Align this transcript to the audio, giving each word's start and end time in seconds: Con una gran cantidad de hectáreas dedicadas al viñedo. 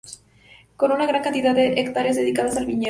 Con 0.77 0.91
una 0.91 1.05
gran 1.05 1.21
cantidad 1.21 1.53
de 1.53 1.79
hectáreas 1.79 2.15
dedicadas 2.15 2.57
al 2.57 2.65
viñedo. 2.65 2.79